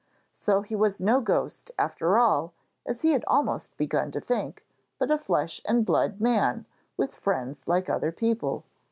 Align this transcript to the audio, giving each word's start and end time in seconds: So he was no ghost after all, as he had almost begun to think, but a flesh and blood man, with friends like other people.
So 0.33 0.61
he 0.63 0.75
was 0.75 0.99
no 0.99 1.21
ghost 1.21 1.69
after 1.77 2.17
all, 2.17 2.55
as 2.87 3.03
he 3.03 3.11
had 3.11 3.23
almost 3.27 3.77
begun 3.77 4.09
to 4.13 4.19
think, 4.19 4.65
but 4.97 5.11
a 5.11 5.17
flesh 5.19 5.61
and 5.63 5.85
blood 5.85 6.19
man, 6.19 6.65
with 6.97 7.13
friends 7.13 7.67
like 7.67 7.87
other 7.87 8.11
people. 8.11 8.63